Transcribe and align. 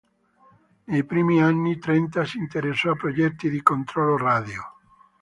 Nei 0.85 1.03
primi 1.05 1.43
anni 1.43 1.77
Trenta 1.77 2.25
si 2.25 2.39
interessò 2.39 2.89
a 2.89 2.95
progetti 2.95 3.51
di 3.51 3.61
controllo 3.61 4.17
radio. 4.17 4.63